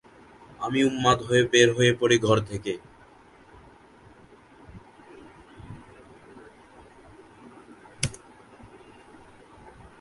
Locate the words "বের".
1.51-1.69